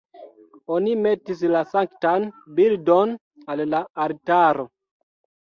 Oni 0.77 0.95
metis 1.01 1.43
la 1.55 1.61
sanktan 1.73 2.25
bildon 2.61 3.15
al 3.57 3.63
la 3.75 3.85
altaro. 4.09 4.69